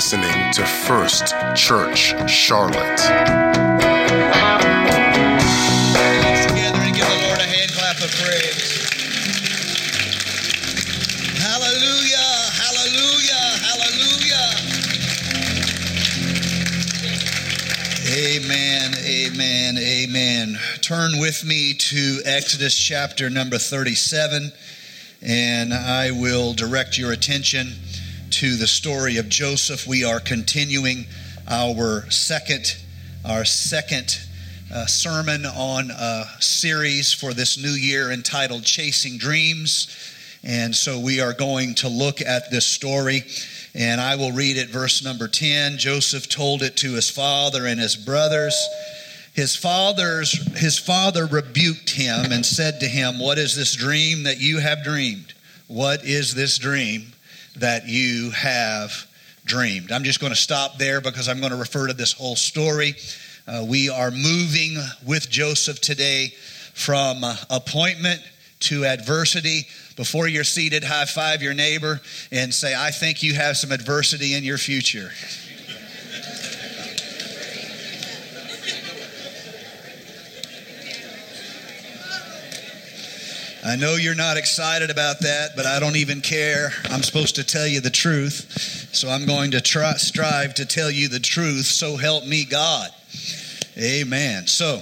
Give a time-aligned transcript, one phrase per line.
[0.00, 2.96] listening to First Church Charlotte.
[6.48, 8.88] together and give the Lord a hand clap of praise.
[11.36, 14.48] Hallelujah, hallelujah, hallelujah.
[18.08, 20.58] Amen, amen, amen.
[20.80, 24.50] Turn with me to Exodus chapter number 37,
[25.20, 27.74] and I will direct your attention
[28.40, 29.86] to the story of Joseph.
[29.86, 31.04] We are continuing
[31.46, 32.74] our second,
[33.22, 34.18] our second
[34.72, 39.94] uh, sermon on a series for this new year entitled Chasing Dreams.
[40.42, 43.24] And so we are going to look at this story,
[43.74, 45.76] and I will read it, verse number 10.
[45.76, 48.56] Joseph told it to his father and his brothers.
[49.34, 54.40] His father's his father rebuked him and said to him, What is this dream that
[54.40, 55.34] you have dreamed?
[55.66, 57.12] What is this dream
[57.60, 59.06] that you have
[59.44, 59.92] dreamed?
[59.92, 62.94] I'm just going to stop there because I'm going to refer to this whole story.
[63.46, 64.76] Uh, we are moving
[65.06, 66.28] with Joseph today
[66.74, 68.20] from uh, appointment
[68.60, 69.66] to adversity.
[69.96, 74.34] Before you're seated, high five your neighbor and say, I think you have some adversity
[74.34, 75.10] in your future.
[83.70, 86.72] I know you're not excited about that, but I don't even care.
[86.86, 88.88] I'm supposed to tell you the truth.
[88.92, 91.66] So I'm going to try, strive to tell you the truth.
[91.66, 92.90] So help me God.
[93.78, 94.48] Amen.
[94.48, 94.80] So,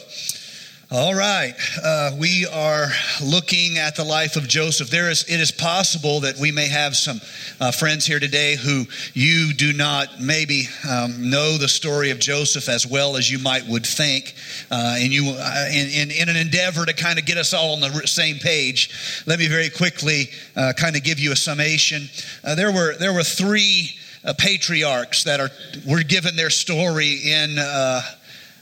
[0.91, 1.53] all right,
[1.85, 2.87] uh, we are
[3.23, 4.89] looking at the life of Joseph.
[4.89, 7.21] There is, it is possible that we may have some
[7.61, 12.71] uh, friends here today who you do not maybe um, know the story of Joseph
[12.71, 14.35] as well as you might would think,
[14.71, 17.75] uh, and you, uh, in, in, in, an endeavor to kind of get us all
[17.75, 19.23] on the same page.
[19.27, 22.09] Let me very quickly uh, kind of give you a summation.
[22.43, 23.91] Uh, there were there were three
[24.39, 25.51] patriarchs that are
[25.87, 27.59] were given their story in.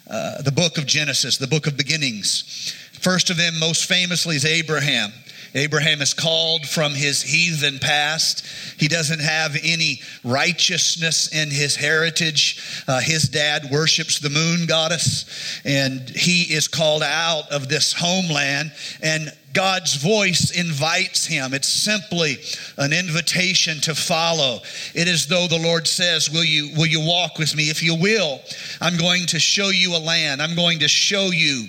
[0.09, 2.75] Uh, the book of Genesis, the book of beginnings.
[2.93, 5.12] First of them, most famously, is Abraham.
[5.55, 8.45] Abraham is called from his heathen past.
[8.79, 12.84] He doesn't have any righteousness in his heritage.
[12.87, 18.73] Uh, his dad worships the moon goddess, and he is called out of this homeland.
[19.03, 21.55] And God's voice invites him.
[21.55, 22.37] It's simply
[22.77, 24.61] an invitation to follow.
[24.95, 27.71] It is though the Lord says, Will you, will you walk with me?
[27.71, 28.41] If you will,
[28.83, 30.43] I'm going to show you a land.
[30.43, 31.69] I'm going to show you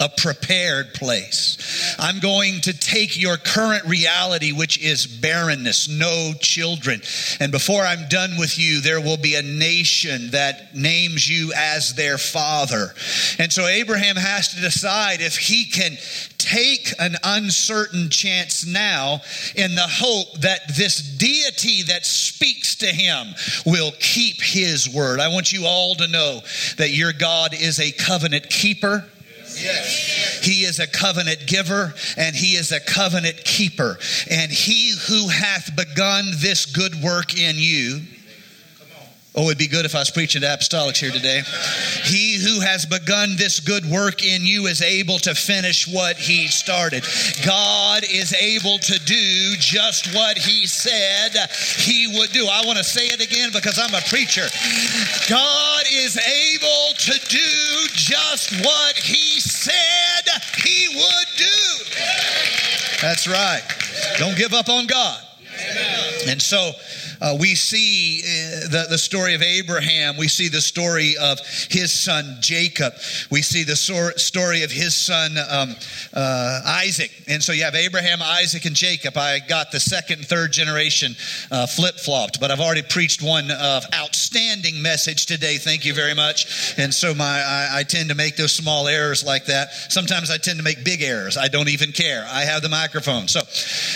[0.00, 1.94] a prepared place.
[1.98, 7.02] I'm going to take your current reality, which is barrenness, no children.
[7.38, 11.94] And before I'm done with you, there will be a nation that names you as
[11.94, 12.94] their father.
[13.38, 15.98] And so Abraham has to decide if he can
[16.38, 19.20] take an uncertain chance now
[19.54, 23.28] in the hope that this deity that speaks to him
[23.66, 25.20] will keep his word.
[25.20, 26.40] I want you all to know
[26.78, 29.04] that your God is a covenant keeper.
[30.42, 33.98] He is a covenant giver and he is a covenant keeper.
[34.30, 38.00] And he who hath begun this good work in you,
[39.36, 41.42] Oh, it'd be good if I was preaching to apostolics here today.
[42.02, 46.48] He who has begun this good work in you is able to finish what he
[46.48, 47.04] started.
[47.46, 51.30] God is able to do just what he said
[51.78, 52.48] he would do.
[52.50, 54.48] I want to say it again because I'm a preacher.
[55.28, 58.89] God is able to do just what
[63.22, 64.18] That's right.
[64.18, 65.20] Don't give up on God.
[66.26, 66.70] And so,
[67.20, 68.22] uh, we see
[68.68, 70.16] the, the story of Abraham.
[70.16, 71.40] We see the story of
[71.70, 72.94] his son Jacob.
[73.30, 75.74] We see the so- story of his son um,
[76.14, 77.10] uh, Isaac.
[77.26, 79.16] And so you have Abraham, Isaac, and Jacob.
[79.16, 81.16] I got the second and third generation
[81.50, 85.56] uh, flip flopped, but I've already preached one outstanding message today.
[85.56, 86.74] Thank you very much.
[86.76, 89.72] And so my I, I tend to make those small errors like that.
[89.72, 91.38] Sometimes I tend to make big errors.
[91.38, 92.26] I don't even care.
[92.28, 93.28] I have the microphone.
[93.28, 93.40] So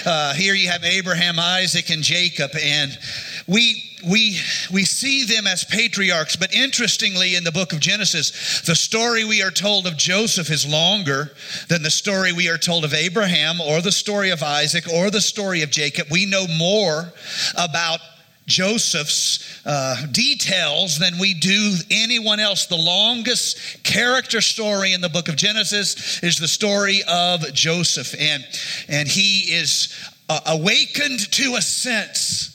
[0.06, 2.98] uh, here you have Abraham, Isaac, and Jacob, and
[3.46, 4.38] we we
[4.72, 9.42] we see them as patriarchs but interestingly in the book of genesis the story we
[9.42, 11.32] are told of joseph is longer
[11.68, 15.20] than the story we are told of abraham or the story of isaac or the
[15.20, 17.12] story of jacob we know more
[17.56, 18.00] about
[18.46, 22.66] Joseph's uh, details than we do anyone else.
[22.66, 28.44] The longest character story in the book of Genesis is the story of Joseph, and
[28.86, 29.88] and he is
[30.28, 32.53] uh, awakened to a sense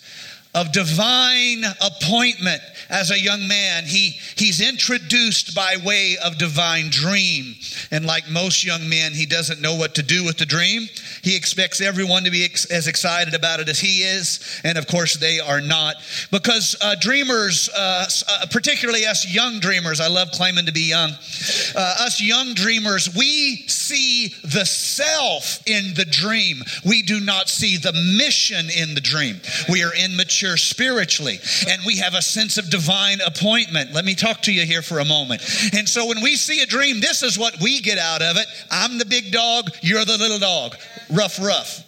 [0.56, 7.54] of divine appointment as a young man, he, he's introduced by way of divine dream.
[7.92, 10.88] And like most young men, he doesn't know what to do with the dream.
[11.22, 14.40] He expects everyone to be ex- as excited about it as he is.
[14.64, 15.98] And of course, they are not.
[16.32, 21.12] Because uh, dreamers, uh, uh, particularly us young dreamers, I love claiming to be young.
[21.12, 26.64] Uh, us young dreamers, we see the self in the dream.
[26.86, 29.42] We do not see the mission in the dream.
[29.70, 33.94] We are immature spiritually, and we have a sense of divine appointment.
[33.94, 35.42] Let me talk to you here for a moment.
[35.74, 38.46] And so when we see a dream, this is what we get out of it.
[38.72, 40.76] I'm the big dog, you're the little dog.
[41.10, 41.86] Rough, rough.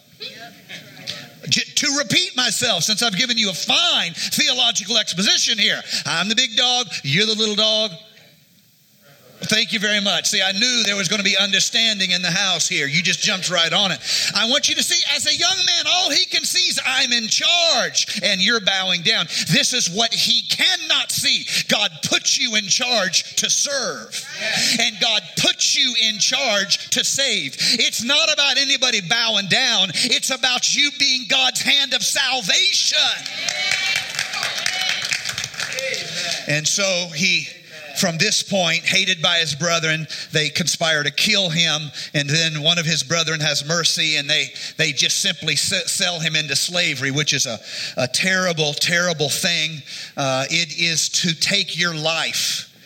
[1.50, 6.56] To repeat myself, since I've given you a fine theological exposition here, I'm the big
[6.56, 7.90] dog, you're the little dog.
[9.44, 10.28] Thank you very much.
[10.28, 12.86] See, I knew there was going to be understanding in the house here.
[12.86, 13.98] You just jumped right on it.
[14.34, 17.12] I want you to see, as a young man, all he can see is I'm
[17.12, 19.26] in charge and you're bowing down.
[19.50, 21.46] This is what he cannot see.
[21.68, 24.26] God puts you in charge to serve,
[24.80, 27.56] and God puts you in charge to save.
[27.58, 32.98] It's not about anybody bowing down, it's about you being God's hand of salvation.
[36.48, 37.48] And so he
[38.02, 41.82] from this point, hated by his brethren, they conspire to kill him.
[42.14, 44.46] And then one of his brethren has mercy and they,
[44.76, 47.60] they just simply sell him into slavery, which is a,
[47.96, 49.82] a terrible, terrible thing.
[50.16, 52.76] Uh, it is to take your life,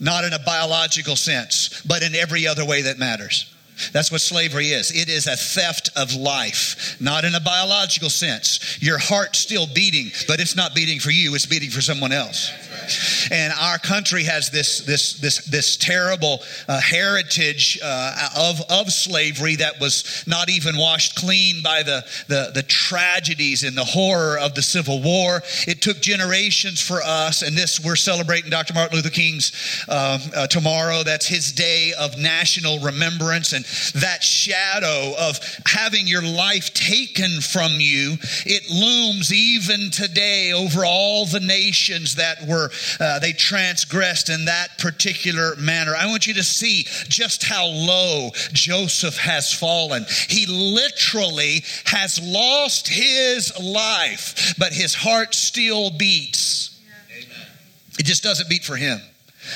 [0.00, 3.54] not in a biological sense, but in every other way that matters.
[3.92, 4.90] That's what slavery is.
[4.90, 8.78] It is a theft of life, not in a biological sense.
[8.80, 12.50] Your heart's still beating, but it's not beating for you, it's beating for someone else.
[13.30, 19.56] And our country has this, this, this, this terrible uh, heritage uh, of, of slavery
[19.56, 24.54] that was not even washed clean by the, the, the tragedies and the horror of
[24.54, 25.42] the Civil War.
[25.66, 28.74] It took generations for us, and this, we're celebrating Dr.
[28.74, 31.02] Martin Luther King's uh, uh, tomorrow.
[31.02, 33.52] That's his day of national remembrance.
[33.52, 33.64] And
[34.00, 41.26] that shadow of having your life taken from you, it looms even today over all
[41.26, 42.70] the nations that were
[43.00, 45.94] uh, they transgressed in that particular manner.
[45.96, 50.04] I want you to see just how low Joseph has fallen.
[50.28, 56.80] He literally has lost his life, but his heart still beats.
[57.98, 59.00] It just doesn't beat for him.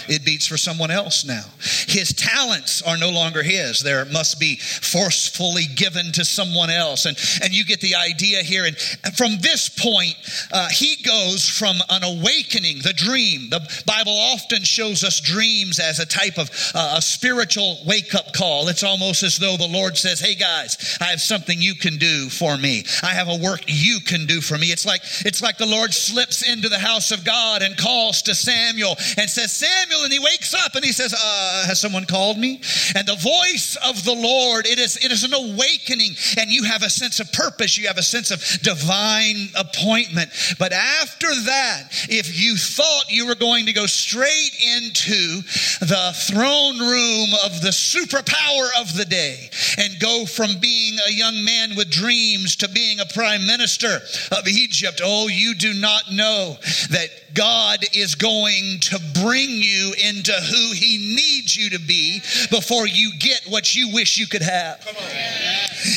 [0.09, 1.45] It beats for someone else now.
[1.89, 3.81] His talents are no longer his.
[3.83, 7.07] There must be forcefully given to someone else.
[7.07, 8.65] And, and you get the idea here.
[8.65, 8.77] And
[9.17, 10.15] from this point,
[10.53, 13.51] uh, he goes from an awakening, the dream.
[13.51, 18.33] The Bible often shows us dreams as a type of uh, a spiritual wake up
[18.33, 18.69] call.
[18.69, 22.29] It's almost as though the Lord says, Hey guys, I have something you can do
[22.29, 22.85] for me.
[23.03, 24.69] I have a work you can do for me.
[24.69, 28.35] It's like, it's like the Lord slips into the house of God and calls to
[28.35, 32.05] Samuel and says, Samuel, Samuel and he wakes up and he says, uh, Has someone
[32.05, 32.61] called me?
[32.95, 36.83] And the voice of the Lord, it is, it is an awakening, and you have
[36.83, 40.31] a sense of purpose, you have a sense of divine appointment.
[40.59, 45.43] But after that, if you thought you were going to go straight into
[45.81, 51.45] the throne room of the superpower of the day and go from being a young
[51.45, 54.01] man with dreams to being a prime minister
[54.33, 56.57] of Egypt, oh, you do not know
[56.91, 62.21] that God is going to bring you into who He needs you to be
[62.51, 64.81] before you get what you wish you could have.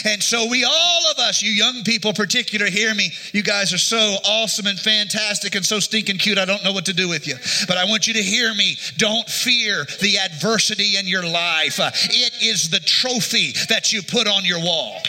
[0.06, 3.12] And so, we all of us, you young people, particular, hear me.
[3.34, 6.38] You guys are so awesome and fantastic and so stinking cute.
[6.38, 7.36] I don't know what to do with you.
[7.68, 8.78] But I want you to hear me.
[8.98, 14.28] Don't fear the adversity in your life, uh, it is the trophy that you put
[14.28, 15.00] on your wall.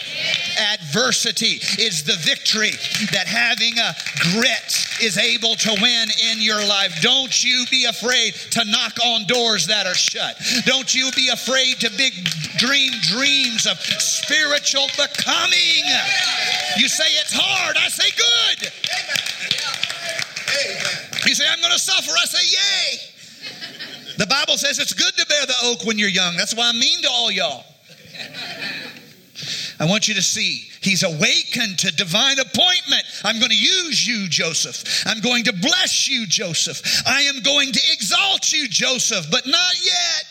[0.73, 2.71] Adversity is the victory
[3.11, 3.93] that having a
[4.31, 7.01] grit is able to win in your life.
[7.01, 10.35] Don't you be afraid to knock on doors that are shut.
[10.65, 12.13] Don't you be afraid to big
[12.57, 15.83] dream dreams of spiritual becoming.
[16.77, 17.77] You say it's hard.
[17.77, 18.71] I say good.
[21.27, 22.11] You say I'm going to suffer.
[22.11, 24.15] I say yay.
[24.17, 26.35] The Bible says it's good to bear the oak when you're young.
[26.37, 27.63] That's why I'm mean to all y'all.
[29.79, 33.03] I want you to see he's awakened to divine appointment.
[33.23, 35.03] I'm going to use you, Joseph.
[35.05, 37.03] I'm going to bless you, Joseph.
[37.05, 40.25] I am going to exalt you, Joseph, but not yet.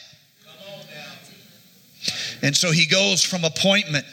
[2.42, 4.06] And so he goes from appointment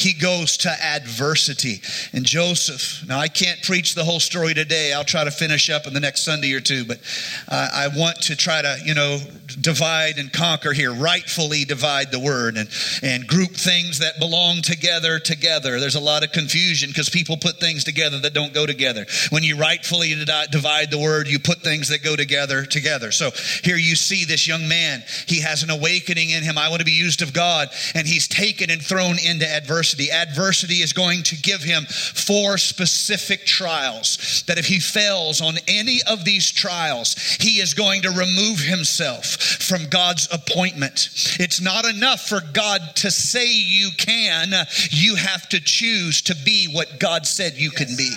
[0.00, 1.80] he goes to adversity.
[2.12, 4.92] And Joseph, now I can't preach the whole story today.
[4.92, 7.00] I'll try to finish up in the next Sunday or two, but
[7.48, 9.18] uh, I want to try to, you know,
[9.56, 12.68] divide and conquer here, rightfully divide the word and,
[13.02, 15.80] and group things that belong together together.
[15.80, 19.06] There's a lot of confusion because people put things together that don't go together.
[19.30, 20.14] When you rightfully
[20.50, 23.12] divide the word, you put things that go together together.
[23.12, 23.30] So
[23.64, 25.02] here you see this young man.
[25.26, 26.58] He has an awakening in him.
[26.58, 27.68] I want to be used of God.
[27.94, 30.10] And he's taken and thrown into adversity.
[30.10, 36.00] Adversity is going to give him four specific trials that if he fails on any
[36.08, 41.08] of these trials, he is going to remove himself from God's appointment.
[41.38, 44.52] It's not enough for God to say you can,
[44.90, 48.10] you have to choose to be what God said you can be.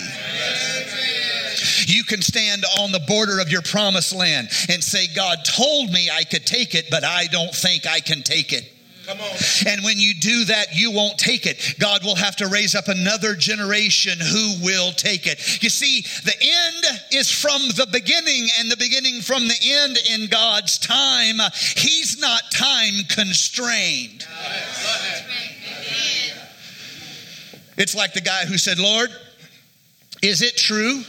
[1.86, 6.10] You can stand on the border of your promised land and say, God told me
[6.10, 8.73] I could take it, but I don't think I can take it.
[9.66, 11.74] And when you do that, you won't take it.
[11.78, 15.62] God will have to raise up another generation who will take it.
[15.62, 20.28] You see, the end is from the beginning, and the beginning from the end in
[20.28, 21.36] God's time.
[21.76, 24.26] He's not time constrained.
[27.76, 29.10] It's like the guy who said, Lord,
[30.22, 31.02] is it true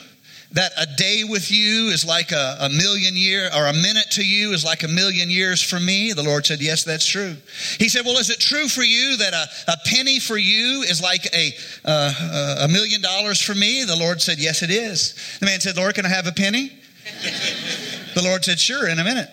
[0.56, 4.26] that a day with you is like a, a, million year or a minute to
[4.26, 6.14] you is like a million years for me?
[6.14, 7.36] The lord said yes that's true.
[7.78, 11.02] He said well is it true for you that a, a penny for you is
[11.02, 11.52] like a,
[11.84, 13.84] uh, a million dollars for me?
[13.84, 15.38] The lord said yes it is.
[15.40, 16.72] The man said lord can i have a penny?
[18.16, 19.30] The lord said sure in a minute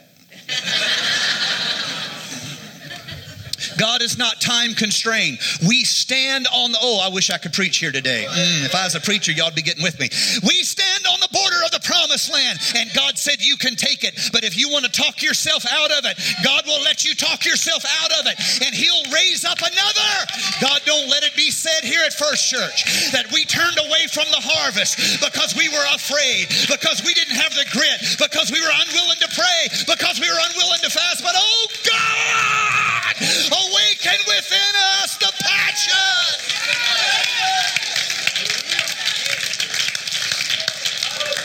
[3.79, 5.39] God is not time constrained.
[5.67, 8.27] We stand on the, oh, I wish I could preach here today.
[8.29, 10.09] Mm, if I was a preacher, y'all would be getting with me.
[10.47, 14.05] We stand on the border of the promised land, and God said you can take
[14.05, 14.31] it.
[14.33, 17.45] But if you want to talk yourself out of it, God will let you talk
[17.45, 20.13] yourself out of it, and He'll raise up another.
[20.61, 24.27] God, don't let it be said here at First Church that we turned away from
[24.31, 28.75] the harvest because we were afraid, because we didn't have the grit, because we were
[28.87, 31.23] unwilling to pray, because we were unwilling to fast.
[31.23, 36.43] But oh God, awaken within us the passion.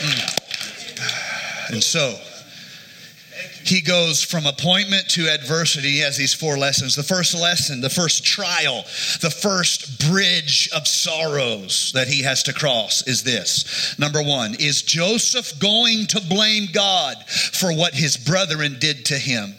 [0.00, 1.74] Hmm.
[1.74, 2.18] And so,
[3.68, 5.90] he goes from appointment to adversity.
[5.90, 6.94] He has these four lessons.
[6.94, 8.82] The first lesson, the first trial,
[9.20, 13.98] the first bridge of sorrows that he has to cross is this.
[13.98, 19.54] Number one, is Joseph going to blame God for what his brethren did to him?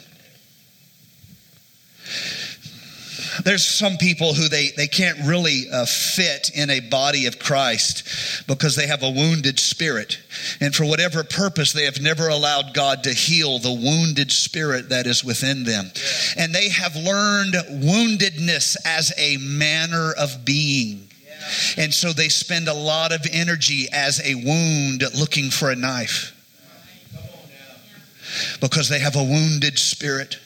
[3.44, 8.46] There's some people who they, they can't really uh, fit in a body of Christ
[8.46, 10.18] because they have a wounded spirit.
[10.60, 15.06] And for whatever purpose, they have never allowed God to heal the wounded spirit that
[15.06, 15.90] is within them.
[16.36, 21.08] And they have learned woundedness as a manner of being.
[21.76, 26.36] And so they spend a lot of energy as a wound looking for a knife
[28.60, 30.38] because they have a wounded spirit.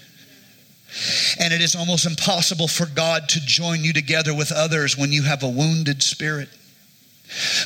[1.40, 5.22] And it is almost impossible for God to join you together with others when you
[5.22, 6.48] have a wounded spirit.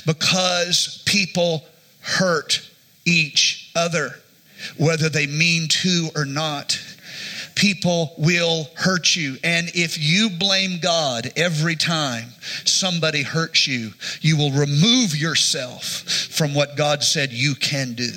[0.06, 1.64] Because people
[2.00, 2.68] hurt
[3.04, 4.14] each other,
[4.76, 6.78] whether they mean to or not.
[7.54, 9.36] People will hurt you.
[9.42, 12.28] And if you blame God every time
[12.64, 18.12] somebody hurts you, you will remove yourself from what God said you can do.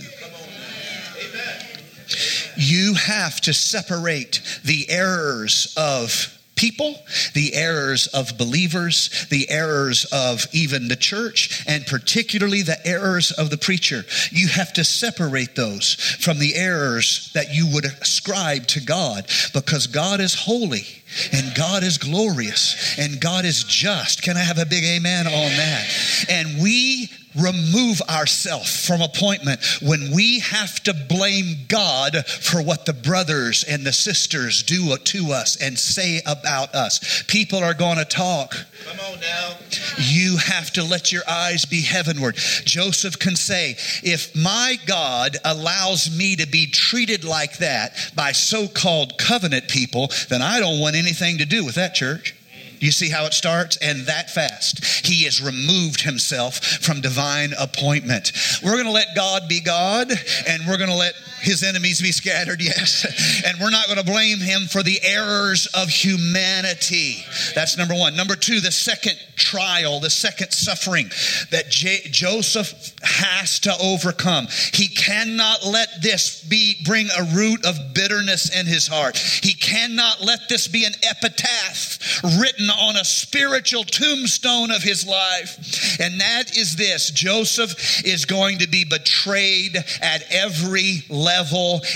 [2.58, 6.96] You have to separate the errors of people,
[7.34, 13.50] the errors of believers, the errors of even the church, and particularly the errors of
[13.50, 14.06] the preacher.
[14.30, 19.26] You have to separate those from the errors that you would ascribe to God
[19.56, 20.86] because God is holy
[21.34, 24.22] and God is glorious and God is just.
[24.22, 25.88] Can I have a big amen on that?
[26.30, 32.94] And we remove ourselves from appointment when we have to blame God for what the
[32.94, 37.24] brothers and the sisters do to us and say about us.
[37.28, 38.56] People are going to talk.
[38.84, 39.56] Come on now.
[40.00, 42.36] You have to let your eyes be heavenward.
[42.36, 48.68] Joseph can say, if my God allows me to be treated like that by so
[48.68, 52.36] called covenant people, then I don't want anything to do with that church.
[52.82, 53.78] You see how it starts?
[53.78, 58.32] And that fast, he has removed himself from divine appointment.
[58.64, 60.12] We're going to let God be God,
[60.48, 63.44] and we're going to let his enemies be scattered, yes.
[63.46, 67.24] And we're not going to blame him for the errors of humanity.
[67.56, 68.16] That's number one.
[68.16, 71.10] Number two, the second trial, the second suffering
[71.50, 74.48] that J- Joseph has to overcome.
[74.74, 79.18] He cannot let this be bring a root of bitterness in his heart.
[79.18, 86.00] He cannot let this be an epitaph written on a spiritual tombstone of his life.
[86.00, 91.31] And that is this Joseph is going to be betrayed at every level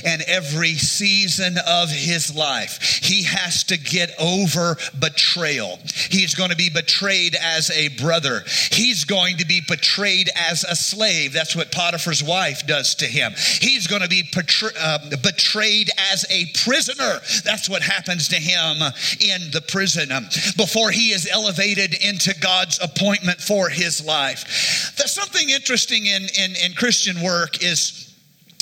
[0.06, 2.82] and every season of his life.
[3.04, 5.80] He has to get over betrayal.
[6.10, 8.44] He's going to be betrayed as a brother.
[8.72, 11.34] He's going to be betrayed as a slave.
[11.34, 13.34] That's what Potiphar's wife does to him.
[13.62, 14.24] He's going to be
[14.80, 17.20] uh, betrayed as a prisoner.
[17.44, 18.78] That's what happens to him
[19.20, 20.10] in the prison
[20.58, 24.94] before he is elevated into God's appointment for his life.
[24.98, 28.05] There's something interesting in, in, in Christian work is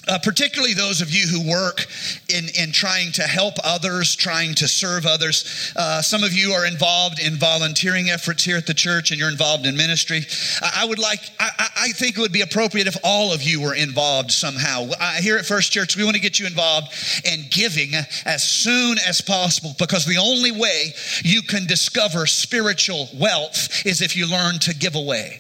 [0.08, 1.86] uh, particularly those of you who work
[2.30, 5.74] in, in trying to help others, trying to serve others.
[5.76, 9.30] Uh, some of you are involved in volunteering efforts here at the church and you're
[9.30, 10.22] involved in ministry.
[10.62, 13.62] I, I would like, I, I, think it would be appropriate if all of you
[13.62, 14.90] were involved somehow.
[15.22, 16.88] here at First Church, we want to get you involved
[17.26, 17.92] in giving
[18.26, 20.94] as soon as possible because the only way
[21.24, 25.40] you can discover spiritual wealth is if you learn to give away.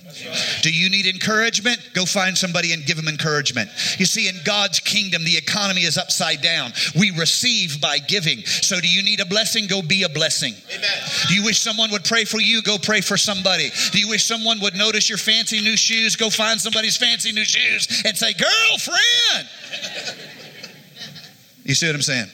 [0.61, 1.79] Do you need encouragement?
[1.93, 3.69] Go find somebody and give them encouragement.
[3.97, 6.73] You see, in God's kingdom, the economy is upside down.
[6.95, 8.45] We receive by giving.
[8.45, 9.67] So, do you need a blessing?
[9.67, 10.53] Go be a blessing.
[10.73, 10.89] Amen.
[11.27, 12.61] Do you wish someone would pray for you?
[12.61, 13.71] Go pray for somebody.
[13.91, 16.15] Do you wish someone would notice your fancy new shoes?
[16.15, 19.49] Go find somebody's fancy new shoes and say, Girlfriend.
[21.63, 22.27] You see what I'm saying?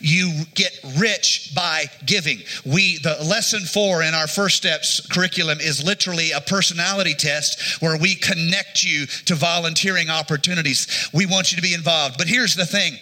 [0.00, 2.38] You get rich by giving.
[2.66, 7.96] We, the lesson four in our first steps curriculum is literally a personality test where
[7.96, 11.08] we connect you to volunteering opportunities.
[11.14, 12.18] We want you to be involved.
[12.18, 12.94] But here's the thing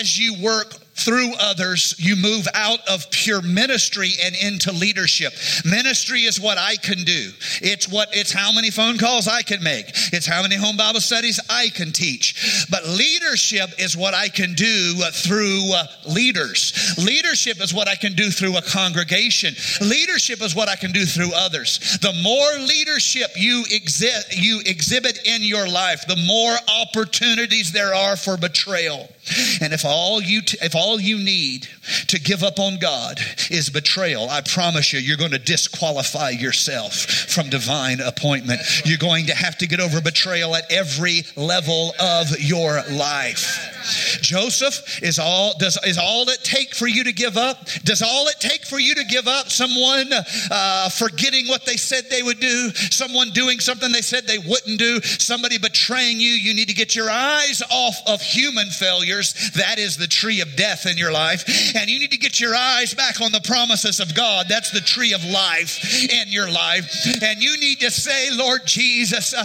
[0.00, 5.32] as you work through others, you move out of pure ministry and into leadership.
[5.64, 7.30] Ministry is what I can do.
[7.62, 9.86] It's what it's how many phone calls I can make.
[10.12, 12.66] It's how many home Bible studies I can teach.
[12.70, 16.94] But leadership is what I can do through uh, leaders.
[16.98, 19.54] Leadership is what I can do through a congregation.
[19.80, 21.98] Leadership is what I can do through others.
[22.02, 28.16] The more leadership you exi- you exhibit in your life, the more opportunities there are
[28.16, 29.08] for betrayal.
[29.60, 31.68] And if all you t- if all you need
[32.08, 36.94] to give up on God is betrayal, I promise you you're going to disqualify yourself
[36.94, 38.60] from divine appointment.
[38.84, 43.71] You're going to have to get over betrayal at every level of your life.
[44.22, 47.66] Joseph is all does is all it take for you to give up?
[47.84, 50.10] Does all it take for you to give up someone
[50.50, 54.78] uh, forgetting what they said they would do, someone doing something they said they wouldn't
[54.78, 56.30] do, somebody betraying you?
[56.30, 59.50] You need to get your eyes off of human failures.
[59.56, 61.44] That is the tree of death in your life,
[61.76, 64.46] and you need to get your eyes back on the promises of God.
[64.48, 66.88] That's the tree of life in your life,
[67.22, 69.44] and you need to say, Lord Jesus, uh,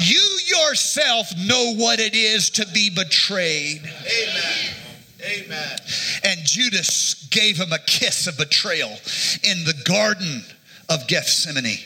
[0.00, 3.82] you yourself know what it is to be betrayed.
[3.84, 4.17] Amen.
[4.22, 4.74] Amen.
[5.20, 5.76] Amen.
[6.24, 8.90] And Judas gave him a kiss of betrayal
[9.42, 10.42] in the garden
[10.88, 11.78] of Gethsemane.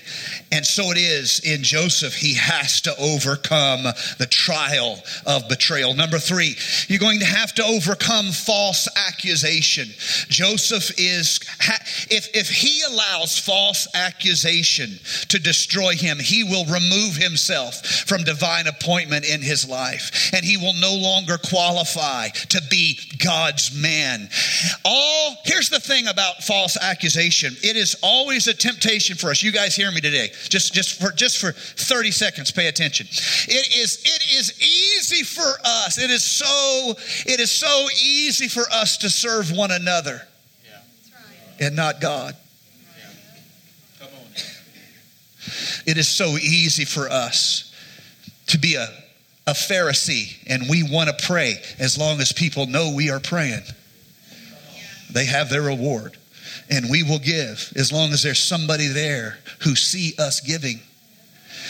[0.52, 2.14] And so it is in Joseph.
[2.14, 3.84] He has to overcome
[4.18, 5.94] the trial of betrayal.
[5.94, 6.56] Number three,
[6.88, 9.88] you're going to have to overcome false accusation.
[10.28, 11.40] Joseph is,
[12.10, 14.90] if, if he allows false accusation
[15.28, 20.30] to destroy him, he will remove himself from divine appointment in his life.
[20.34, 24.28] And he will no longer qualify to be God's man.
[24.84, 29.42] All, here's the thing about false accusation it is always a temptation for us.
[29.42, 33.07] You guys hear me today just, just for just for 30 seconds, pay attention.
[33.07, 35.98] It is it is easy for us.
[35.98, 36.94] It is so
[37.26, 40.22] it is so easy for us to serve one another.
[40.64, 41.66] Yeah.
[41.66, 42.37] And not God.
[42.98, 44.07] Yeah.
[44.07, 44.26] Come on.
[45.87, 47.74] It is so easy for us
[48.48, 48.88] to be a,
[49.46, 53.62] a Pharisee and we want to pray as long as people know we are praying.
[55.11, 56.16] They have their reward
[56.70, 60.81] and we will give as long as there's somebody there who see us giving.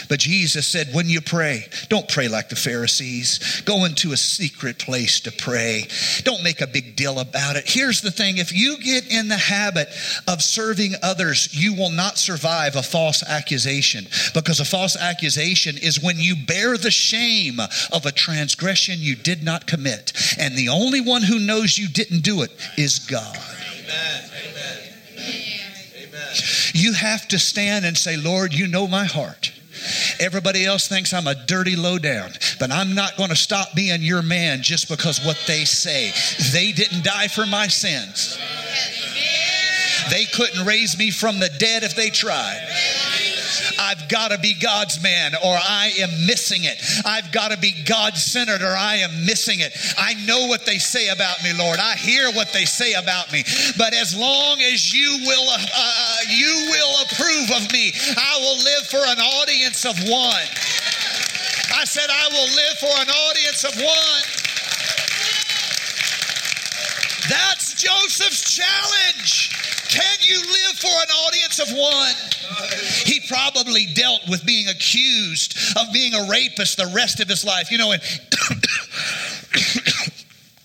[0.09, 3.63] But Jesus said, when you pray, don't pray like the Pharisees.
[3.65, 5.87] Go into a secret place to pray.
[6.25, 7.65] Don't make a big deal about it.
[7.67, 9.89] Here's the thing if you get in the habit
[10.29, 16.03] of serving others, you will not survive a false accusation because a false accusation is
[16.03, 17.61] when you bear the shame
[17.93, 20.13] of a transgression you did not commit.
[20.39, 23.39] And the only one who knows you didn't do it is God.
[23.83, 24.25] Amen.
[24.47, 24.93] Amen.
[26.75, 29.53] You have to stand and say, Lord, you know my heart.
[30.21, 34.23] Everybody else thinks I'm a dirty lowdown, but I'm not going to stop being your
[34.23, 36.13] man just because what they say.
[36.53, 38.39] They didn't die for my sins.
[40.11, 42.61] They couldn't raise me from the dead if they tried.
[43.79, 46.83] I've got to be God's man or I am missing it.
[47.05, 49.77] I've got to be God centered or I am missing it.
[49.97, 51.79] I know what they say about me, Lord.
[51.79, 53.45] I hear what they say about me.
[53.77, 58.59] But as long as you will, uh, uh, you will approve of me, I will
[58.59, 60.47] live for an audience of one.
[61.75, 64.23] I said, I will live for an audience of one.
[67.29, 69.52] That's Joseph's challenge.
[69.93, 72.15] Can you live for an audience of one?
[73.05, 77.71] He probably dealt with being accused of being a rapist the rest of his life.
[77.71, 78.01] You know, and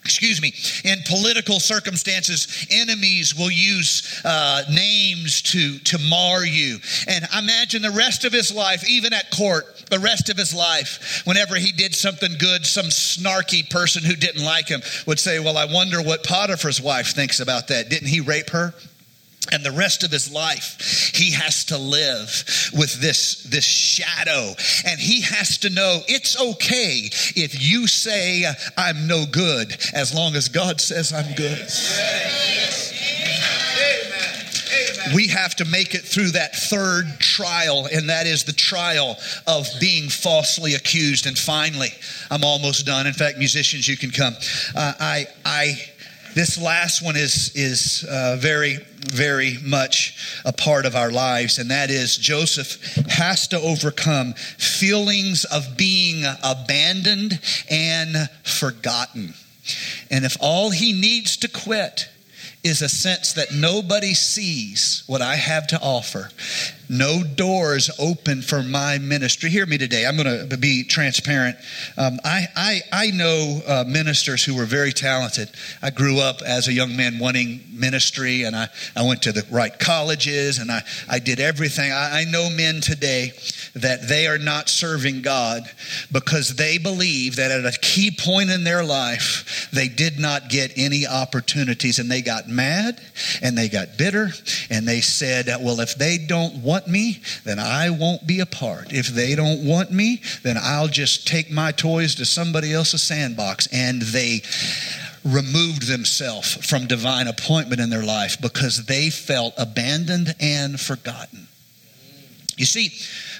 [0.05, 0.53] excuse me,
[0.89, 6.77] in political circumstances, enemies will use uh, names to, to mar you.
[7.09, 11.23] And imagine the rest of his life, even at court, the rest of his life,
[11.25, 15.57] whenever he did something good, some snarky person who didn't like him would say, Well,
[15.57, 17.89] I wonder what Potiphar's wife thinks about that.
[17.89, 18.73] Didn't he rape her?
[19.51, 24.53] And the rest of his life he has to live with this this shadow
[24.85, 28.45] and he has to know it's okay if you say
[28.77, 31.67] i'm no good as long as god says i'm good
[35.15, 39.67] we have to make it through that third trial, and that is the trial of
[39.79, 41.25] being falsely accused.
[41.25, 41.89] And finally,
[42.29, 43.07] I'm almost done.
[43.07, 44.33] In fact, musicians, you can come.
[44.75, 45.75] Uh, I, I,
[46.37, 51.71] this last one is is uh, very very much a part of our lives, and
[51.71, 57.39] that is Joseph has to overcome feelings of being abandoned
[57.71, 59.33] and forgotten.
[60.11, 62.07] And if all he needs to quit
[62.63, 66.29] is a sense that nobody sees what I have to offer,
[66.89, 69.49] no doors open for my ministry.
[69.49, 70.05] Hear me today.
[70.05, 71.57] I'm going to be transparent.
[71.97, 75.49] Um, I, I, I know uh, ministers who were very talented.
[75.81, 79.45] I grew up as a young man wanting ministry, and I, I went to the
[79.51, 81.91] right colleges, and I, I did everything.
[81.91, 83.33] I, I know men today
[83.75, 85.63] that they are not serving God
[86.11, 90.71] because they believe that at a key point in their life, they did not get
[90.77, 92.99] any opportunities, and they got mad,
[93.41, 94.29] and they got bitter,
[94.69, 98.45] and they said, Well, if they don't want want me, then I won't be a
[98.45, 98.93] part.
[98.93, 103.67] If they don't want me, then I'll just take my toys to somebody else's sandbox.
[103.73, 104.41] And they
[105.25, 111.47] removed themselves from divine appointment in their life because they felt abandoned and forgotten.
[112.57, 112.91] You see,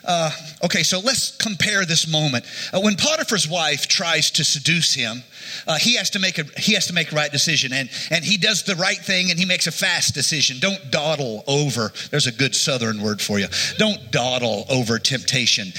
[0.05, 0.31] uh,
[0.63, 2.45] okay, so let's compare this moment.
[2.73, 5.23] Uh, when Potiphar's wife tries to seduce him,
[5.67, 8.23] uh, he has to make a he has to make a right decision, and and
[8.23, 10.57] he does the right thing, and he makes a fast decision.
[10.59, 11.91] Don't dawdle over.
[12.11, 13.47] There's a good Southern word for you.
[13.77, 15.71] Don't dawdle over temptation.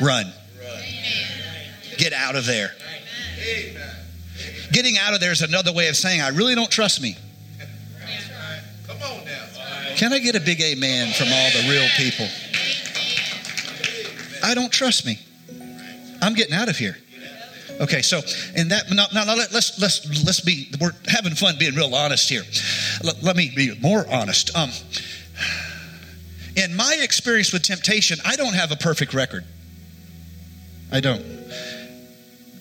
[0.00, 0.32] Run.
[1.96, 2.70] Get out of there.
[4.72, 7.16] Getting out of there is another way of saying I really don't trust me.
[9.96, 12.26] Can I get a big amen from all the real people?
[14.42, 15.18] I don't trust me.
[16.20, 16.96] I'm getting out of here.
[17.80, 18.20] Okay, so
[18.56, 22.42] in that now, now let's let's let's be we're having fun being real honest here.
[23.04, 24.56] Let, let me be more honest.
[24.56, 24.70] Um,
[26.56, 29.44] in my experience with temptation, I don't have a perfect record.
[30.90, 31.24] I don't.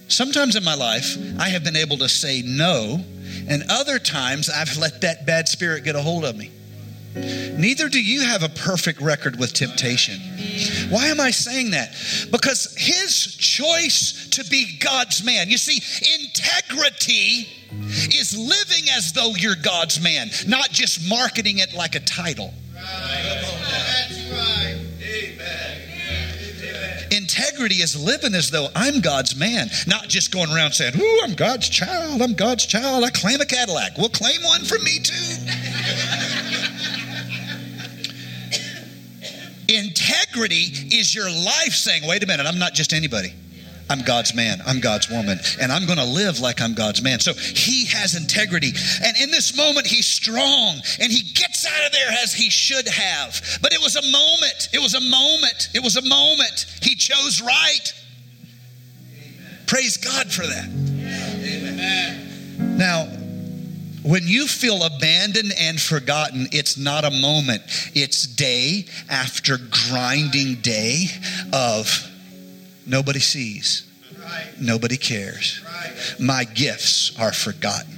[0.08, 3.04] Sometimes in my life, I have been able to say no,
[3.50, 6.52] and other times I've let that bad spirit get a hold of me.
[7.58, 10.20] Neither do you have a perfect record with temptation.
[10.90, 11.90] Why am I saying that?
[12.32, 15.50] Because his choice to be God's man.
[15.50, 15.82] You see,
[16.16, 17.48] integrity
[18.16, 22.54] is living as though you're God's man, not just marketing it like a title.
[27.12, 31.34] Integrity is living as though I'm God's man, not just going around saying, Ooh, I'm
[31.34, 33.98] God's child, I'm God's child, I claim a Cadillac.
[33.98, 35.27] Well, claim one for me too.
[40.38, 43.34] Integrity is your life saying, wait a minute, I'm not just anybody.
[43.90, 44.60] I'm God's man.
[44.68, 45.40] I'm God's woman.
[45.60, 47.20] And I'm going to live like I'm God's man.
[47.20, 48.72] So he has integrity.
[49.04, 52.88] And in this moment, he's strong and he gets out of there as he should
[52.88, 53.42] have.
[53.64, 54.70] But it was a moment.
[54.74, 55.70] It was a moment.
[55.74, 56.66] It was a moment.
[56.84, 57.94] He chose right.
[59.14, 59.58] Amen.
[59.66, 60.68] Praise God for that.
[61.42, 62.78] Amen.
[62.78, 63.08] Now,
[64.08, 67.62] when you feel abandoned and forgotten, it's not a moment,
[67.94, 69.58] it's day after
[69.90, 71.08] grinding day
[71.52, 72.10] of
[72.86, 73.86] nobody sees,
[74.60, 75.62] nobody cares.
[76.20, 77.98] My gifts are forgotten.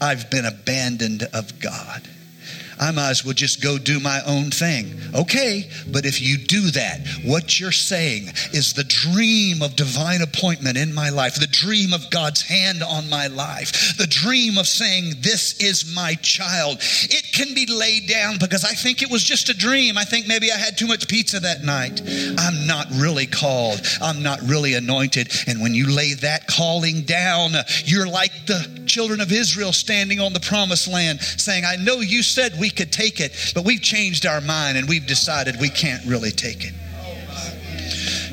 [0.00, 2.02] I've been abandoned of God.
[2.80, 4.98] I might as well just go do my own thing.
[5.14, 10.78] Okay, but if you do that, what you're saying is the dream of divine appointment
[10.78, 15.14] in my life, the dream of God's hand on my life, the dream of saying,
[15.20, 16.78] This is my child.
[16.80, 19.98] It can be laid down because I think it was just a dream.
[19.98, 22.00] I think maybe I had too much pizza that night.
[22.38, 25.30] I'm not really called, I'm not really anointed.
[25.46, 27.52] And when you lay that calling down,
[27.84, 32.22] you're like the children of Israel standing on the promised land saying, I know you
[32.22, 36.04] said we could take it, but we've changed our mind and we've decided we can't
[36.06, 36.74] really take it.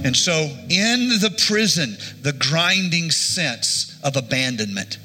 [0.03, 0.33] And so,
[0.69, 4.97] in the prison, the grinding sense of abandonment,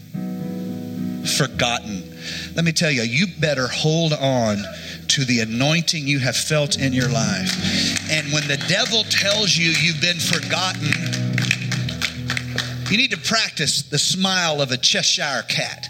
[1.27, 2.03] forgotten.
[2.55, 4.59] Let me tell you, you better hold on
[5.09, 8.11] to the anointing you have felt in your life.
[8.11, 11.22] And when the devil tells you you've been forgotten,
[12.93, 15.89] you need to practice the smile of a Cheshire cat.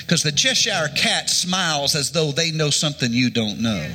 [0.00, 3.88] Because the Cheshire cat smiles as though they know something you don't know.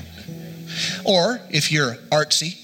[1.04, 2.58] Or if you're artsy,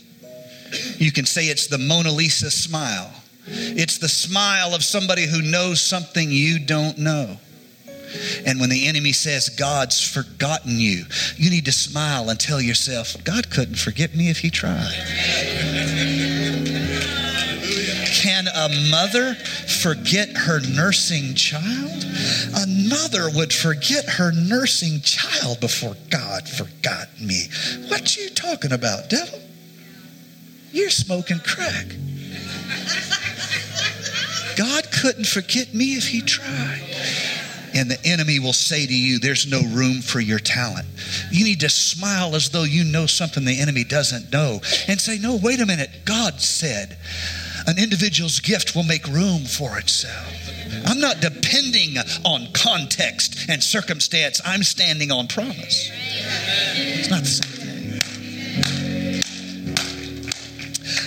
[0.97, 3.11] you can say it's the Mona Lisa smile.
[3.45, 7.37] It's the smile of somebody who knows something you don't know.
[8.45, 11.03] And when the enemy says, God's forgotten you,
[11.35, 14.93] you need to smile and tell yourself, God couldn't forget me if he tried.
[18.23, 22.05] Can a mother forget her nursing child?
[22.55, 27.49] Another would forget her nursing child before God forgot me.
[27.89, 29.41] What you talking about, devil?
[30.71, 31.87] You're smoking crack.
[34.55, 36.81] God couldn't forget me if he tried.
[37.75, 40.87] And the enemy will say to you, There's no room for your talent.
[41.29, 45.17] You need to smile as though you know something the enemy doesn't know and say,
[45.19, 45.89] No, wait a minute.
[46.05, 46.97] God said
[47.67, 50.33] an individual's gift will make room for itself.
[50.85, 51.95] I'm not depending
[52.25, 55.89] on context and circumstance, I'm standing on promise.
[56.75, 57.63] It's not the same thing.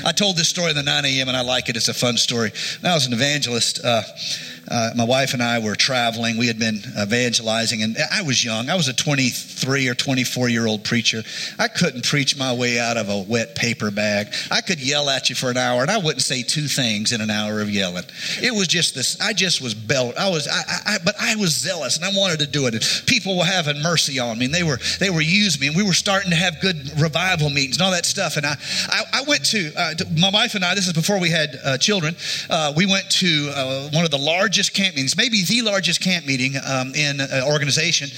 [0.05, 1.29] I told this story in the 9 a.m.
[1.29, 1.77] and I like it.
[1.77, 2.53] It's a fun story.
[2.81, 4.03] When I was an evangelist, uh,
[4.69, 6.37] uh, my wife and I were traveling.
[6.37, 8.69] We had been evangelizing, and I was young.
[8.69, 11.23] I was a 23 or 24 year old preacher.
[11.59, 14.29] I couldn't preach my way out of a wet paper bag.
[14.51, 17.21] I could yell at you for an hour, and I wouldn't say two things in
[17.21, 18.05] an hour of yelling.
[18.43, 19.21] It was just this.
[19.21, 20.17] I just was belt.
[20.19, 22.75] I was, I, I, but I was zealous, and I wanted to do it.
[22.75, 25.77] And people were having mercy on me, and they were they were using me, and
[25.77, 28.37] we were starting to have good revival meetings and all that stuff.
[28.37, 28.57] And I
[28.89, 30.75] I, I went to, uh, to, my wife and I.
[30.75, 32.17] This is before we had uh, children.
[32.51, 36.01] Uh, we went to uh, one of the largest largest camp meetings, maybe the largest
[36.01, 38.09] camp meeting um, in an organization.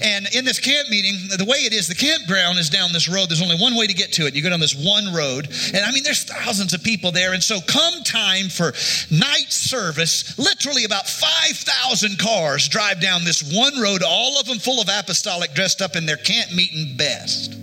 [0.00, 3.28] And in this camp meeting, the way it is, the campground is down this road.
[3.28, 4.36] There's only one way to get to it.
[4.36, 5.48] You go down this one road.
[5.74, 7.32] And I mean, there's thousands of people there.
[7.32, 8.66] And so, come time for
[9.10, 14.80] night service, literally about 5,000 cars drive down this one road, all of them full
[14.80, 17.58] of apostolic dressed up in their camp meeting best.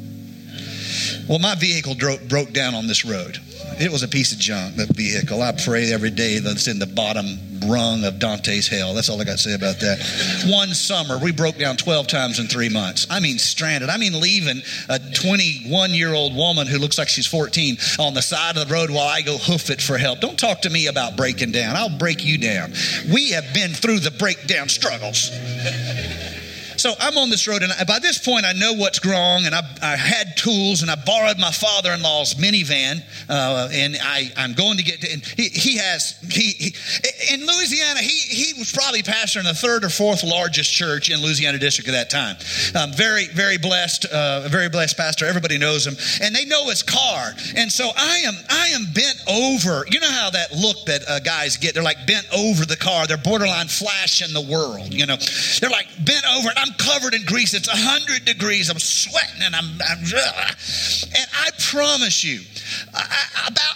[1.30, 3.40] Well, my vehicle dro- broke down on this road.
[3.80, 5.42] It was a piece of junk, that vehicle.
[5.42, 8.94] I pray every day that it's in the bottom rung of Dante's hell.
[8.94, 10.46] That's all I got to say about that.
[10.48, 13.08] One summer, we broke down 12 times in three months.
[13.10, 13.90] I mean, stranded.
[13.90, 18.22] I mean, leaving a 21 year old woman who looks like she's 14 on the
[18.22, 20.22] side of the road while I go hoof it for help.
[20.22, 21.76] Don't talk to me about breaking down.
[21.76, 22.74] I'll break you down.
[23.12, 25.32] We have been through the breakdown struggles.
[26.78, 29.62] So I'm on this road, and by this point, I know what's wrong, and I,
[29.82, 34.84] I had tools, and I borrowed my father-in-law's minivan, uh, and I, I'm going to
[34.84, 35.02] get.
[35.02, 36.76] To, and he, he has he, he,
[37.34, 38.00] in Louisiana.
[38.00, 41.90] He he was probably pastor in the third or fourth largest church in Louisiana district
[41.90, 42.36] at that time.
[42.76, 45.26] Um, very very blessed, uh, very blessed pastor.
[45.26, 47.34] Everybody knows him, and they know his car.
[47.56, 49.86] And so I am I am bent over.
[49.90, 51.74] You know how that look that uh, guys get?
[51.74, 53.08] They're like bent over the car.
[53.08, 54.94] They're borderline flash in the world.
[54.94, 55.18] You know,
[55.60, 57.54] they're like bent over, and I'm covered in grease.
[57.54, 58.70] It's 100 degrees.
[58.70, 62.42] I'm sweating and I'm, I'm and I promise you,
[62.94, 63.76] I, about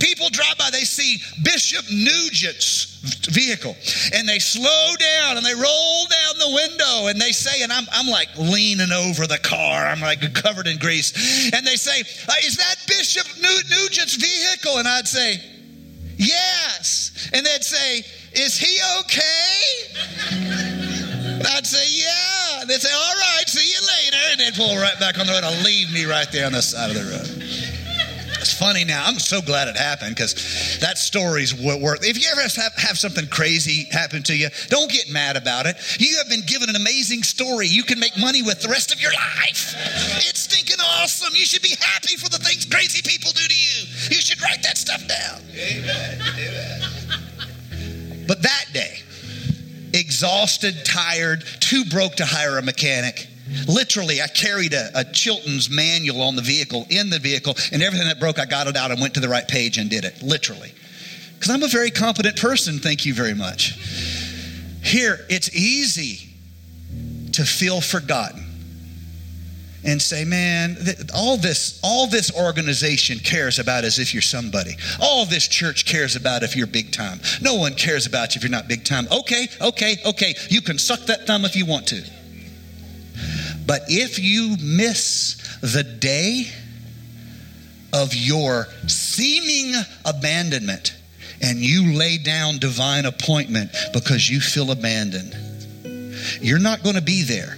[0.00, 3.76] people drive by, they see Bishop Nugent's vehicle
[4.14, 7.84] and they slow down and they roll down the window and they say, and I'm,
[7.92, 12.34] I'm like leaning over the car, I'm like covered in grease, and they say, uh,
[12.44, 14.78] Is that Bishop Nugent's vehicle?
[14.78, 15.38] And I'd say,
[16.16, 17.28] Yes.
[17.34, 17.98] And they'd say,
[18.32, 20.72] Is he okay?
[21.44, 22.64] I'd say, yeah.
[22.64, 24.16] They'd say, all right, see you later.
[24.30, 26.62] And they'd pull right back on the road and leave me right there on the
[26.62, 27.42] side of the road.
[28.38, 29.02] It's funny now.
[29.04, 32.04] I'm so glad it happened because that story's worth.
[32.04, 35.76] If you ever have, have something crazy happen to you, don't get mad about it.
[35.98, 39.02] You have been given an amazing story you can make money with the rest of
[39.02, 39.74] your life.
[40.28, 41.34] It's stinking awesome.
[41.34, 44.14] You should be happy for the things crazy people do to you.
[44.14, 45.40] You should write that stuff down.
[45.58, 46.20] Amen.
[46.38, 46.85] Amen.
[50.16, 53.26] Exhausted, tired, too broke to hire a mechanic.
[53.68, 58.08] Literally, I carried a, a, Chilton's manual on the vehicle, in the vehicle, and everything
[58.08, 60.22] that broke, I got it out and went to the right page and did it.
[60.22, 60.72] Literally.
[61.34, 63.72] Because I'm a very competent person, thank you very much.
[64.82, 66.30] Here, it's easy
[67.32, 68.45] to feel forgotten
[69.86, 70.76] and say, man,
[71.14, 74.72] all this, all this organization cares about as if you're somebody.
[75.00, 77.20] All this church cares about if you're big time.
[77.40, 79.06] No one cares about you if you're not big time.
[79.12, 80.34] Okay, okay, okay.
[80.50, 82.02] You can suck that thumb if you want to.
[83.64, 86.48] But if you miss the day
[87.92, 89.72] of your seeming
[90.04, 90.96] abandonment
[91.40, 95.34] and you lay down divine appointment because you feel abandoned,
[96.40, 97.56] you're not going to be there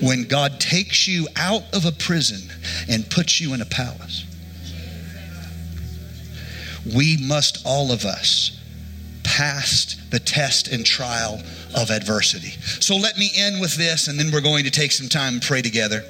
[0.00, 2.50] when God takes you out of a prison
[2.88, 4.24] and puts you in a palace.
[6.94, 8.58] We must, all of us,
[9.24, 11.40] pass the test and trial
[11.76, 12.50] of adversity.
[12.80, 15.42] So let me end with this, and then we're going to take some time and
[15.42, 16.02] pray together.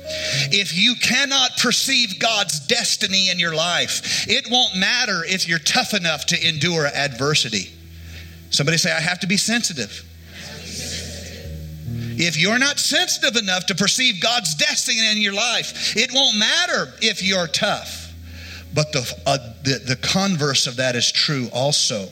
[0.53, 5.95] If you cannot perceive God's destiny in your life, it won't matter if you're tough
[5.95, 7.73] enough to endure adversity.
[8.51, 10.08] Somebody say, I have to be sensitive.
[12.21, 16.93] If you're not sensitive enough to perceive God's destiny in your life, it won't matter
[17.01, 18.13] if you're tough.
[18.75, 22.09] But the, uh, the, the converse of that is true also.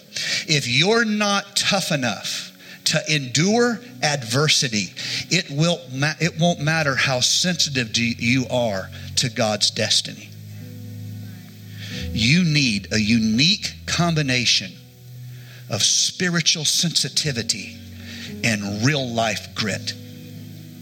[0.46, 4.94] If you're not tough enough to endure adversity,
[5.28, 10.30] it, will ma- it won't matter how sensitive you are to God's destiny.
[12.12, 14.72] You need a unique combination
[15.68, 17.76] of spiritual sensitivity
[18.44, 19.94] and real life grit.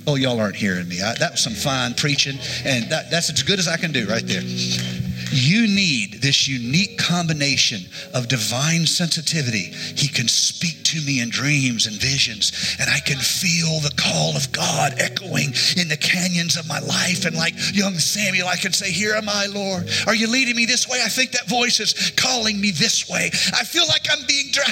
[0.07, 1.01] Oh, y'all aren't hearing me.
[1.01, 4.07] I, that was some fine preaching, and that, that's as good as I can do
[4.07, 4.43] right there.
[5.35, 9.73] You need this unique combination of divine sensitivity.
[9.97, 14.37] He can speak to me in dreams and visions, and I can feel the call
[14.37, 17.25] of God echoing in the canyons of my life.
[17.25, 19.91] And like young Samuel, I can say, Here am I, Lord.
[20.07, 21.01] Are you leading me this way?
[21.05, 23.27] I think that voice is calling me this way.
[23.27, 24.71] I feel like I'm being dry.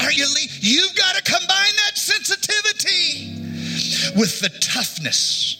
[0.00, 0.56] Are you leading?
[0.60, 3.36] You've got to combine that sensitivity
[4.18, 5.58] with the toughness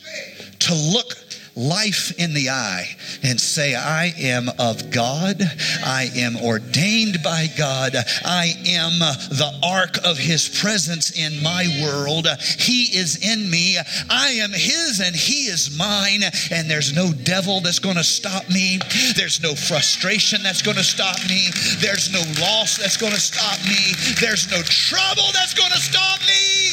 [0.57, 1.28] to look
[1.59, 2.87] life in the eye
[3.21, 5.41] and say, I am of God.
[5.83, 7.95] I am ordained by God.
[8.23, 12.27] I am the ark of his presence in my world.
[12.57, 13.77] He is in me.
[14.09, 16.21] I am his and he is mine.
[16.51, 18.79] And there's no devil that's going to stop me.
[19.15, 21.49] There's no frustration that's going to stop me.
[21.79, 23.93] There's no loss that's going to stop me.
[24.21, 26.68] There's no trouble that's going to stop me.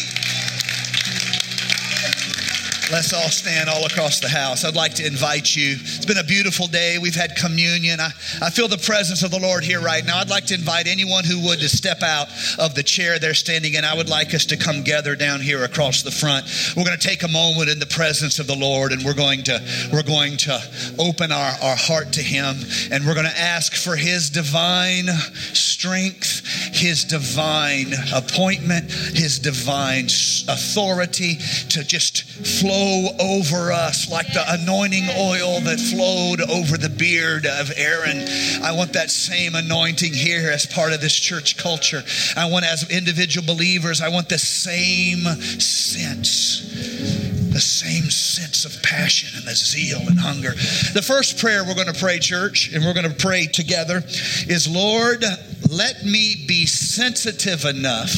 [2.92, 4.64] Let's all stand all across the house.
[4.64, 5.72] I'd like to invite you.
[5.72, 6.98] It's been a beautiful day.
[6.98, 7.98] We've had communion.
[7.98, 10.18] I, I feel the presence of the Lord here right now.
[10.18, 12.28] I'd like to invite anyone who would to step out
[12.60, 13.84] of the chair they're standing in.
[13.84, 16.46] I would like us to come gather down here across the front.
[16.76, 19.42] We're going to take a moment in the presence of the Lord and we're going
[19.44, 19.60] to
[19.92, 20.60] we're going to
[20.98, 22.54] open our, our heart to him
[22.92, 25.08] and we're going to ask for his divine
[25.54, 30.06] strength, his divine appointment, his divine
[30.48, 31.36] authority
[31.70, 37.46] to just flow flow over us like the anointing oil that flowed over the beard
[37.46, 38.26] of Aaron.
[38.62, 42.02] I want that same anointing here as part of this church culture.
[42.36, 45.24] I want, as individual believers, I want the same
[45.60, 50.50] sense the same sense of passion and the zeal and hunger.
[50.92, 54.02] The first prayer we're going to pray, church, and we're going to pray together
[54.46, 55.24] is Lord,
[55.70, 58.12] let me be sensitive enough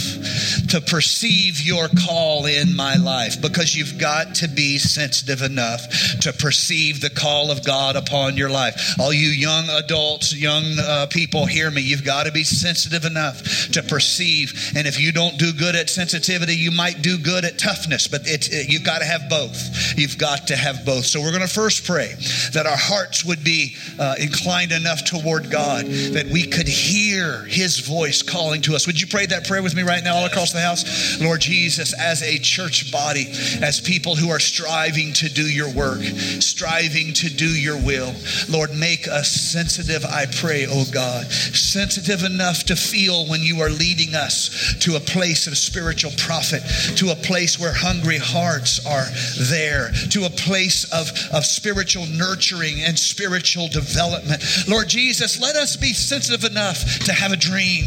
[0.69, 5.83] to perceive your call in my life because you've got to be sensitive enough
[6.21, 8.99] to perceive the call of God upon your life.
[8.99, 11.81] All you young adults, young uh, people, hear me.
[11.81, 14.73] You've got to be sensitive enough to perceive.
[14.77, 18.27] And if you don't do good at sensitivity, you might do good at toughness, but
[18.27, 19.97] it, it, you've got to have both.
[19.97, 21.07] You've got to have both.
[21.07, 22.15] So we're going to first pray
[22.53, 27.81] that our hearts would be uh, inclined enough toward God that we could hear his
[27.81, 28.87] voice calling to us.
[28.87, 31.21] Would you pray that prayer with me right now all across the house?
[31.21, 33.27] Lord Jesus, as a church body,
[33.63, 38.15] as people who are striving to do your work, striving to do your will,
[38.49, 43.71] Lord, make us sensitive, I pray, oh God, sensitive enough to feel when you are
[43.71, 46.63] leading us to a place of spiritual profit,
[46.97, 49.07] to a place where hungry hearts are
[49.51, 54.43] there, to a place of, of spiritual nurturing and spiritual development.
[54.69, 57.85] Lord Jesus, let us be sensitive enough to have a dream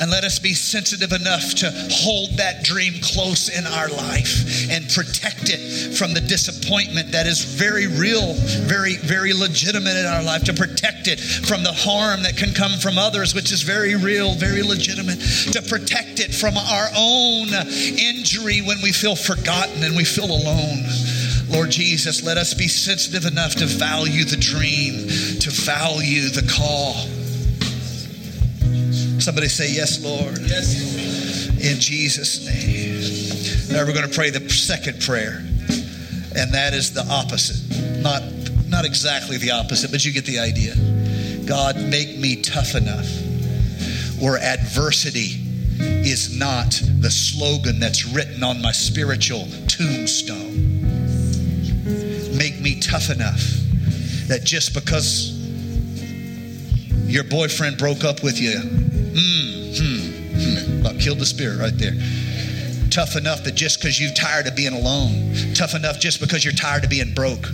[0.00, 4.88] And let us be sensitive enough to hold that dream close in our life and
[4.90, 8.34] protect it from the disappointment that is very real,
[8.66, 12.78] very, very legitimate in our life, to protect it from the harm that can come
[12.78, 15.20] from others, which is very real, very legitimate,
[15.52, 17.48] to protect it from our own
[17.98, 20.84] injury when we feel forgotten and we feel alone.
[21.48, 25.08] Lord Jesus, let us be sensitive enough to value the dream,
[25.40, 26.94] to value the call.
[29.18, 30.38] Somebody say, Yes, Lord.
[30.38, 31.64] Yes, Lord.
[31.64, 33.76] In Jesus' name.
[33.76, 35.38] Now we're going to pray the second prayer,
[36.36, 38.00] and that is the opposite.
[38.00, 38.22] Not,
[38.68, 40.74] not exactly the opposite, but you get the idea.
[41.46, 43.06] God, make me tough enough
[44.20, 45.44] where adversity
[45.80, 50.78] is not the slogan that's written on my spiritual tombstone.
[52.36, 53.40] Make me tough enough
[54.28, 55.34] that just because
[57.06, 61.94] your boyfriend broke up with you, mm, hmm, hmm, about killed the spirit right there.
[62.90, 66.54] Tough enough that just because you're tired of being alone, tough enough just because you're
[66.54, 67.48] tired of being broke,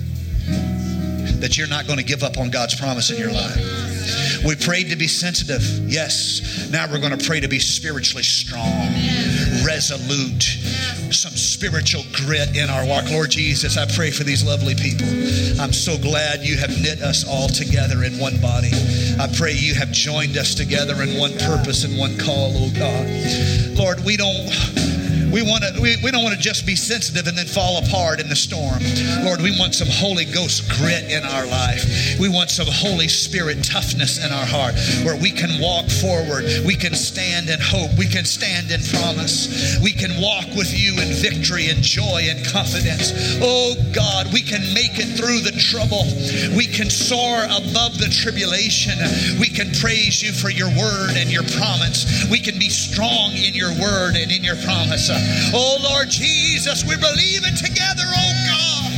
[1.40, 4.44] that you're not going to give up on God's promise in your life.
[4.44, 6.68] We prayed to be sensitive, yes.
[6.70, 8.92] Now we're going to pray to be spiritually strong,
[9.64, 10.42] resolute,
[11.10, 13.10] some spiritual grit in our walk.
[13.10, 15.08] Lord Jesus, I pray for these lovely people.
[15.60, 18.70] I'm so glad you have knit us all together in one body.
[19.18, 23.08] I pray you have joined us together in one purpose and one call, oh God.
[23.78, 24.83] Lord, we don't
[25.34, 28.20] we want to we, we don't want to just be sensitive and then fall apart
[28.20, 28.78] in the storm.
[29.26, 31.82] Lord we want some holy ghost grit in our life.
[32.20, 36.46] We want some holy spirit toughness in our heart where we can walk forward.
[36.62, 37.90] We can stand in hope.
[37.98, 39.74] We can stand in promise.
[39.82, 43.10] We can walk with you in victory and joy and confidence.
[43.42, 46.06] Oh god we can make it through the trouble.
[46.54, 49.02] We can soar above the tribulation.
[49.42, 52.06] We can praise you for your word and your promise.
[52.30, 55.10] We can be strong in your word and in your promise
[55.54, 58.92] Oh Lord Jesus, we believe it together, oh God.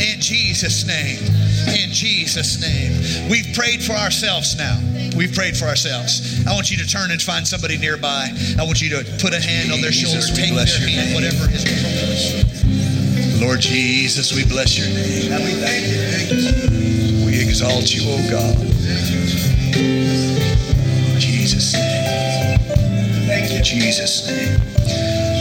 [0.00, 1.20] In Jesus' name.
[1.68, 3.28] In Jesus' name.
[3.30, 4.78] We've prayed for ourselves now.
[5.16, 6.46] We've prayed for ourselves.
[6.46, 8.30] I want you to turn and find somebody nearby.
[8.58, 11.64] I want you to put a hand on their shoulder, take their hand, whatever is.
[13.40, 15.32] Lord Jesus, we bless your name.
[15.32, 17.26] And we thank you.
[17.26, 18.56] We exalt you, oh God.
[21.18, 21.89] Jesus' name.
[23.62, 24.60] Jesus' name.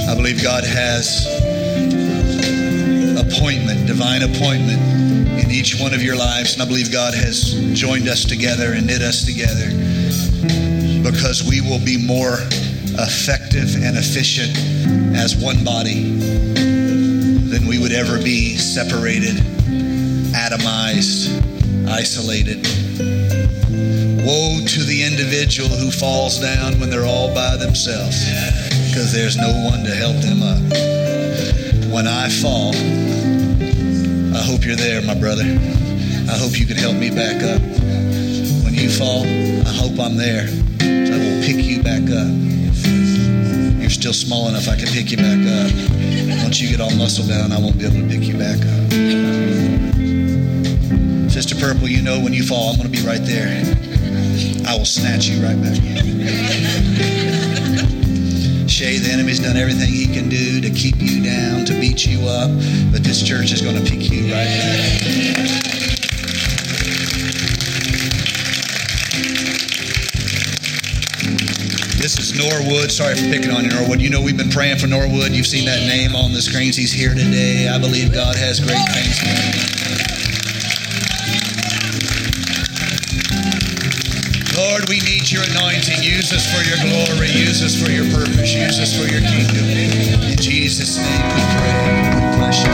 [0.09, 1.25] I believe God has
[3.19, 4.81] appointment, divine appointment
[5.39, 6.53] in each one of your lives.
[6.53, 9.69] And I believe God has joined us together and knit us together
[11.03, 12.37] because we will be more
[12.99, 14.57] effective and efficient
[15.15, 16.15] as one body
[17.49, 19.35] than we would ever be separated,
[20.33, 21.29] atomized,
[21.87, 22.88] isolated.
[24.29, 28.29] Woe to the individual who falls down when they're all by themselves
[28.85, 30.61] because there's no one to help them up.
[31.91, 32.69] When I fall,
[34.37, 35.45] I hope you're there, my brother.
[36.29, 37.59] I hope you can help me back up.
[38.61, 39.25] When you fall,
[39.65, 40.45] I hope I'm there.
[40.45, 42.29] So I will pick you back up.
[43.81, 45.73] You're still small enough I can pick you back up.
[46.43, 48.93] Once you get all muscle down, I won't be able to pick you back up.
[51.31, 53.88] Sister Purple, you know when you fall, I'm going to be right there.
[54.69, 55.73] I will snatch you right back.
[58.69, 62.19] Shay, the enemy's done everything he can do to keep you down, to beat you
[62.27, 62.51] up,
[62.91, 65.01] but this church is going to pick you right back.
[71.97, 72.91] This is Norwood.
[72.91, 73.99] Sorry for picking on you, Norwood.
[73.99, 75.31] You know we've been praying for Norwood.
[75.31, 76.77] You've seen that name on the screens.
[76.77, 77.69] He's here today.
[77.69, 79.68] I believe God has great things
[84.89, 86.01] we need your anointing.
[86.01, 87.29] Use us for your glory.
[87.29, 88.51] Use us for your purpose.
[88.55, 89.63] Use us for your kingdom.
[90.25, 91.77] In Jesus' name we pray.
[92.41, 92.73] Bless you.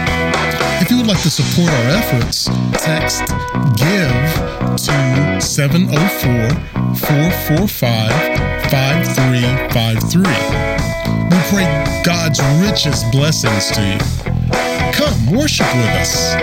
[0.80, 3.26] If you would like to support our efforts, text
[3.78, 6.49] GIVE to 704
[6.93, 8.12] 445
[8.70, 10.22] 5353.
[11.32, 11.66] We pray
[12.03, 13.97] God's richest blessings to you.
[14.93, 16.36] Come worship with us.